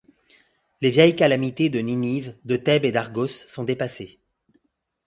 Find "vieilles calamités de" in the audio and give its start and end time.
0.89-1.77